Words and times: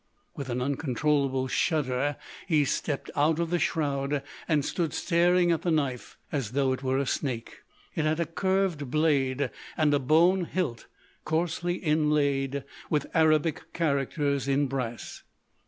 With 0.35 0.49
an 0.49 0.63
uncontrollable 0.63 1.47
shudder 1.47 2.17
he 2.47 2.65
stepped 2.65 3.11
out 3.15 3.37
of 3.37 3.51
the 3.51 3.59
shroud 3.59 4.23
and 4.47 4.65
stood 4.65 4.95
staring 4.95 5.51
at 5.51 5.61
the 5.61 5.69
knife 5.69 6.17
as 6.31 6.53
though 6.53 6.73
it 6.73 6.81
were 6.81 6.97
a 6.97 7.05
snake. 7.05 7.59
It 7.93 8.03
had 8.03 8.19
a 8.19 8.25
curved 8.25 8.89
blade 8.89 9.51
and 9.77 9.93
a 9.93 9.99
bone 9.99 10.45
hilt 10.45 10.87
coarsely 11.23 11.75
inlaid 11.75 12.63
with 12.89 13.05
Arabic 13.15 13.73
characters 13.73 14.47
in 14.47 14.65
brass. 14.65 15.21